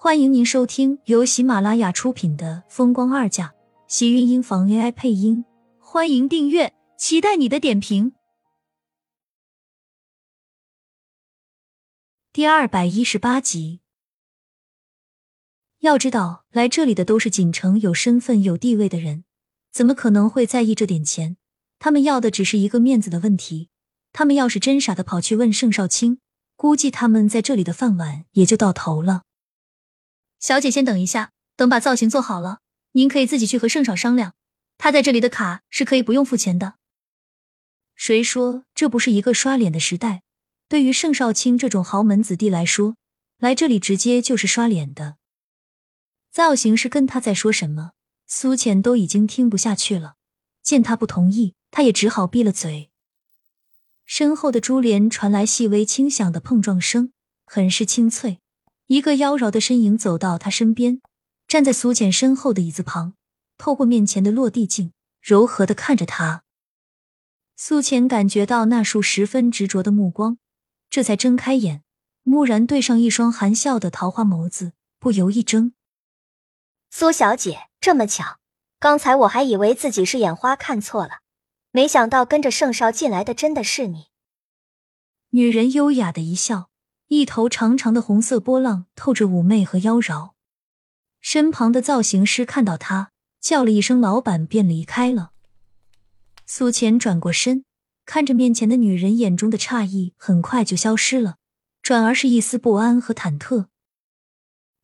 [0.00, 3.48] 欢迎您收听由喜马拉雅出品的《风光二嫁》，
[3.88, 5.44] 喜运音房 AI 配音。
[5.80, 8.12] 欢迎订阅，期待你的点评。
[12.32, 13.80] 第二百一十八集。
[15.80, 19.24] 要知道，来这里的都是锦城有身份、有地位的人，
[19.72, 21.36] 怎么可能会在意这点钱？
[21.80, 23.70] 他们要的只是一个面子的问题。
[24.12, 26.20] 他们要是真傻的跑去问盛少卿，
[26.54, 29.24] 估计他们在这里的饭碗也就到头了。
[30.38, 32.60] 小姐，先等一下，等把造型做好了，
[32.92, 34.34] 您可以自己去和盛少商量。
[34.76, 36.74] 他在这里的卡是可以不用付钱的。
[37.96, 40.22] 谁说这不是一个刷脸的时代？
[40.68, 42.96] 对于盛少卿这种豪门子弟来说，
[43.38, 45.16] 来这里直接就是刷脸的。
[46.30, 47.92] 造型师跟他在说什么，
[48.26, 50.14] 苏浅都已经听不下去了。
[50.62, 52.90] 见他不同意，他也只好闭了嘴。
[54.04, 57.12] 身后的珠帘传来细微轻响的碰撞声，
[57.44, 58.38] 很是清脆。
[58.88, 61.02] 一个妖娆的身影走到他身边，
[61.46, 63.12] 站在苏浅身后的椅子旁，
[63.58, 66.42] 透过面前的落地镜，柔和的看着他。
[67.54, 70.38] 苏浅感觉到那束十分执着的目光，
[70.88, 71.82] 这才睁开眼，
[72.24, 75.74] 蓦然对上一双含笑的桃花眸子，不由一怔。
[76.90, 78.38] 苏小姐，这么巧，
[78.80, 81.18] 刚才我还以为自己是眼花看错了，
[81.72, 84.06] 没想到跟着盛少进来的真的是你。
[85.32, 86.70] 女人优雅的一笑。
[87.08, 90.32] 一头长长的红色波浪透着妩媚和妖娆，
[91.22, 95.30] 身旁的造型师看到他，叫了一声“老板”，便离开了。
[96.44, 97.64] 苏浅转过身，
[98.04, 101.36] 看着面前的女人，眼中的诧异很快就消失了，
[101.82, 103.68] 转而是一丝不安和忐忑。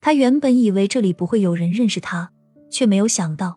[0.00, 2.32] 他原本以为这里不会有人认识他，
[2.68, 3.54] 却没有想到，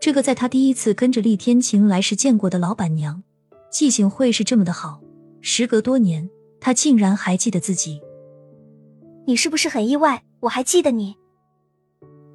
[0.00, 3.24] 这个在他第一次跟着厉天晴来时见过的老板娘，
[3.72, 5.00] 记性会是这么的好。
[5.40, 6.30] 时隔多年。
[6.60, 8.00] 他竟然还记得自己，
[9.26, 10.22] 你是不是很意外？
[10.40, 11.16] 我还记得你。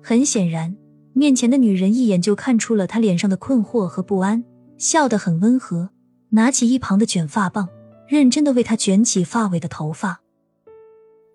[0.01, 0.75] 很显然，
[1.13, 4.43] 面前的女人一眼就看出了他脸上的困惑和不安，
[4.77, 5.89] 笑得很温和，
[6.29, 7.69] 拿起一旁的卷发棒，
[8.07, 10.21] 认真的为他卷起发尾的头发。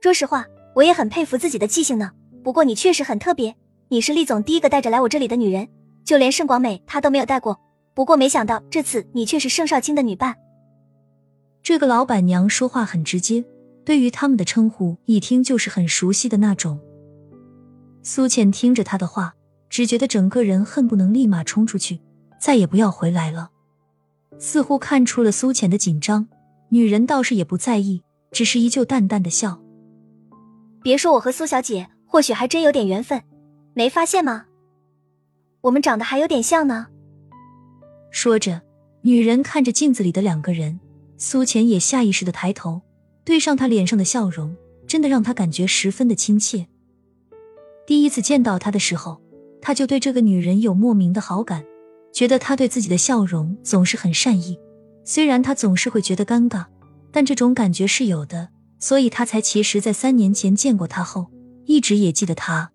[0.00, 2.10] 说实话，我也很佩服自己的记性呢。
[2.42, 3.54] 不过你确实很特别，
[3.88, 5.68] 你是厉总第一个带着来我这里的女人，
[6.04, 7.58] 就连盛广美她都没有带过。
[7.94, 10.34] 不过没想到这次你却是盛少卿的女伴。
[11.62, 13.44] 这个老板娘说话很直接，
[13.84, 16.80] 对于他们的称呼一听就是很熟悉的那种。
[18.02, 19.34] 苏倩听着他的话，
[19.68, 22.00] 只觉得整个人恨不能立马冲出去，
[22.40, 23.50] 再也不要回来了。
[24.38, 26.26] 似乎看出了苏浅的紧张，
[26.68, 28.02] 女人倒是也不在意，
[28.32, 29.60] 只是依旧淡淡的笑。
[30.82, 33.22] 别说我和苏小姐，或许还真有点缘分，
[33.74, 34.46] 没发现吗？
[35.62, 36.88] 我们长得还有点像呢。
[38.10, 38.60] 说着，
[39.02, 40.80] 女人看着镜子里的两个人。
[41.16, 42.82] 苏浅也下意识的抬头，
[43.24, 46.68] 对上他脸上的笑容，真的让他感觉十分的亲切。
[47.86, 49.20] 第一次见到他的时候，
[49.60, 51.64] 他就对这个女人有莫名的好感，
[52.12, 54.58] 觉得她对自己的笑容总是很善意。
[55.04, 56.66] 虽然他总是会觉得尴尬，
[57.10, 61.30] 但这种感觉是有的，所以他才其实，在三年前见过他后，
[61.66, 62.72] 一直也记得他。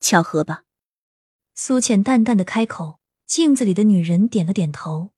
[0.00, 0.62] 巧合吧？
[1.54, 5.10] 苏浅淡淡的开口，镜子里的女人点了点头。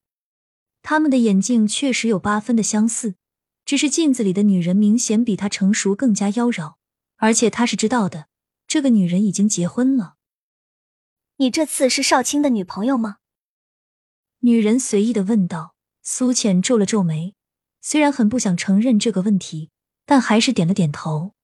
[0.82, 3.16] 他们的眼睛确实有八分的相似，
[3.70, 6.74] 只是镜子里的女人明显比他成熟，更加妖娆，
[7.18, 8.26] 而且他是知道的，
[8.66, 10.16] 这个女人已经结婚了。
[11.36, 13.18] 你这次是少卿的女朋友吗？
[14.40, 15.76] 女人随意的问道。
[16.02, 17.36] 苏浅皱了皱眉，
[17.80, 19.70] 虽然很不想承认这个问题，
[20.04, 21.34] 但还是点了点头。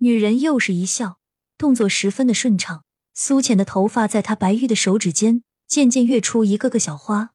[0.00, 1.18] 女人又是一笑，
[1.56, 2.84] 动作十分的顺畅。
[3.14, 7.30] 苏浅的头发在她白玉的手指间渐渐跃出一个个小花。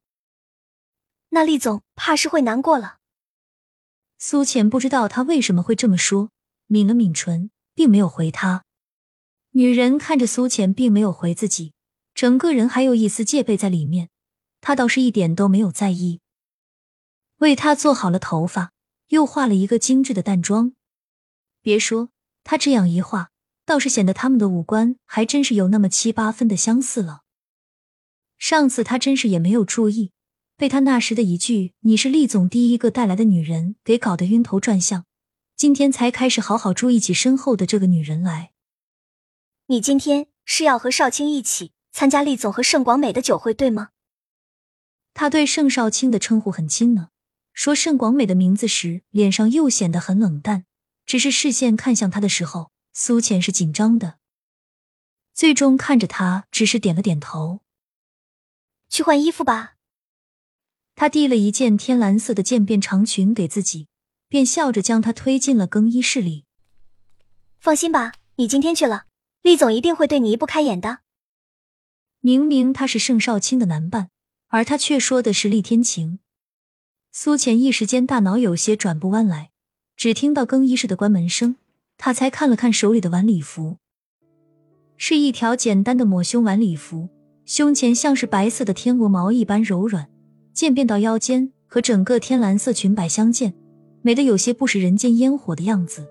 [1.30, 2.98] 那厉总怕是会难过了。
[4.26, 6.30] 苏浅不知道他为什么会这么说，
[6.68, 8.64] 抿了抿唇，并没有回他。
[9.50, 11.74] 女人看着苏浅，并没有回自己，
[12.14, 14.08] 整个人还有一丝戒备在里面。
[14.62, 16.22] 她倒是一点都没有在意，
[17.40, 18.72] 为他做好了头发，
[19.08, 20.72] 又化了一个精致的淡妆。
[21.60, 22.08] 别说，
[22.44, 23.28] 他这样一化，
[23.66, 27.24] 倒是显得他们的五官还真是有那么七八分的相似了。
[28.38, 30.13] 上次他真是也没有注意。
[30.56, 35.04] 被他那时的一句“你是厉总第一个带来的女人”给搞得晕头转向，
[35.56, 38.52] 今天才开始好好注意起身后的这个女人来。
[39.66, 43.88] 你今天是要和少卿一起参加厉总和盛广美的酒会，对吗？
[45.12, 47.08] 他对盛少卿的称呼很亲呢，
[47.52, 50.66] 说盛广美的名字时，脸上又显得很冷淡，
[51.04, 54.18] 只是视线看向他的时候，苏浅是紧张的。
[55.32, 57.60] 最终看着他，只是点了点头。
[58.88, 59.73] 去换衣服吧。
[60.96, 63.88] 他递了一件天蓝色的渐变长裙给自己，
[64.28, 66.44] 便笑着将她推进了更衣室里。
[67.58, 69.06] 放心吧，你今天去了，
[69.42, 70.98] 厉总一定会对你移不开眼的。
[72.20, 74.08] 明明他是盛少卿的男伴，
[74.48, 76.20] 而他却说的是厉天晴。
[77.12, 79.50] 苏浅一时间大脑有些转不弯来，
[79.96, 81.56] 只听到更衣室的关门声，
[81.98, 83.78] 他才看了看手里的晚礼服，
[84.96, 87.08] 是一条简单的抹胸晚礼服，
[87.44, 90.10] 胸前像是白色的天鹅毛一般柔软，
[90.54, 93.52] 渐变到腰间，和整个天蓝色裙摆相间，
[94.02, 96.06] 美得有些不食人间烟火的样子。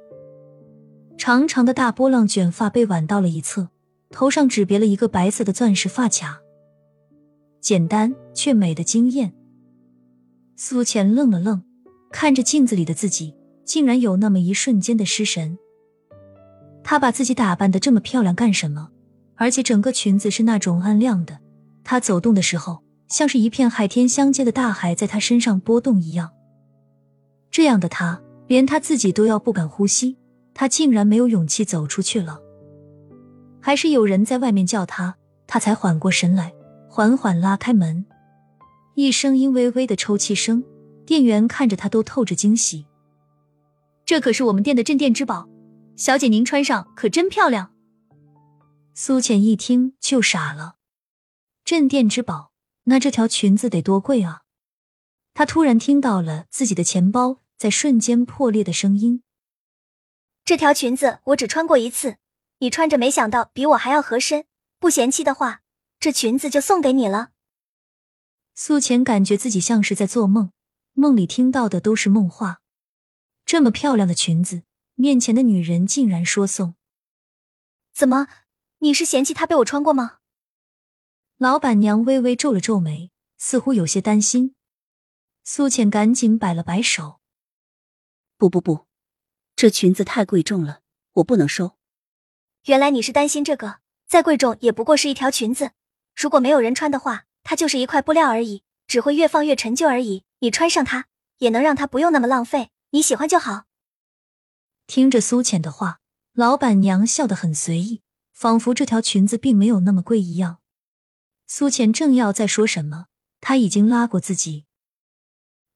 [1.18, 3.70] 长长的大波浪卷发被挽到了一侧，
[4.10, 6.42] 头上只别了一个白色的钻石发卡，
[7.62, 9.34] 简单却美的惊艳。
[10.58, 11.64] 苏浅愣了愣，
[12.12, 15.58] 看着镜子里的自己，竟然有那么一瞬间的失神。
[16.84, 18.90] 她把自己打扮的这么漂亮干什么？
[19.36, 21.40] 而且整个裙子是那种暗亮的，
[21.84, 26.32] 她走动的时候，像是一片海天相接的大海在她身上波动一样。
[27.52, 30.18] 这样的她，连她自己都要不敢呼吸，
[30.54, 32.40] 她竟然没有勇气走出去了。
[33.62, 35.16] 还是有人在外面叫她，
[35.48, 36.54] 她才缓过神来，
[36.90, 38.06] 缓缓拉开门。
[38.96, 40.64] 一声音微微的抽泣声，
[41.06, 42.86] 店员看着他都透着惊喜。
[44.06, 45.50] 这可是我们店的镇店之宝，
[45.96, 47.72] 小姐您穿上可真漂亮。
[48.94, 50.76] 苏浅一听就傻了，
[51.66, 52.52] 镇店之宝，
[52.86, 54.42] 那这条裙子得多贵啊！
[55.34, 59.24] 他突然听到了自己的钱包在瞬间破裂的声音。
[60.46, 62.18] 这条裙子我只穿过一次，
[62.60, 64.46] 你穿着没想到比我还要合身，
[64.80, 65.62] 不嫌弃的话，
[66.00, 67.32] 这裙子就送给你了。
[68.54, 70.52] 苏浅感觉自己像是在做梦，
[70.92, 72.60] 梦里听到的都是梦话。
[73.46, 74.64] 这么漂亮的裙子，
[74.96, 76.76] 面前的女人竟然说送？
[77.94, 78.28] 怎么，
[78.80, 80.20] 你是嫌弃她被我穿过吗？
[81.38, 84.56] 老板娘微微皱了皱眉，似乎有些担心。
[85.44, 87.20] 苏浅赶紧摆了摆手
[88.38, 88.88] ：“不不不，
[89.56, 90.82] 这裙子太贵重了，
[91.14, 91.78] 我不能收。”
[92.66, 95.72] 原来你是担心这个，再贵重也不过是一条裙子，
[96.16, 97.26] 如果没有人穿的话。
[97.46, 100.24] 它就是一块布料而已，只会越放越陈旧而已。
[100.40, 101.08] 你穿上它，
[101.40, 102.70] 也能让它不用那么浪费。
[102.92, 103.66] 你喜欢就好。
[104.88, 106.00] 听着苏浅的话，
[106.32, 108.02] 老板娘笑得很随意，
[108.32, 110.62] 仿佛这条裙子并没有那么贵一样。
[111.56, 113.06] 苏浅正要再说什么，
[113.40, 114.66] 他已经拉过自己，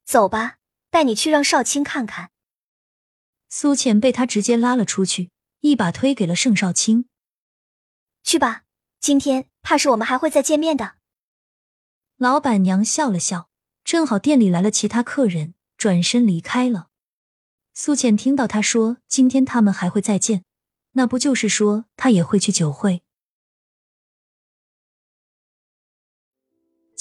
[0.06, 0.58] 走吧，
[0.90, 2.32] 带你去让少卿看看。
[3.48, 5.30] 苏浅被他直接拉了出去，
[5.60, 7.08] 一把推给了盛少卿。
[8.24, 8.64] 去吧，
[9.00, 10.96] 今天怕是我们还会再见面的。
[12.16, 13.52] 老板娘笑了笑，
[13.84, 16.88] 正好店里来了其他客人，转身离开了。
[17.76, 20.44] 苏浅听到他说今天他们还会再见，
[20.94, 23.04] 那不就是说他也会去酒会？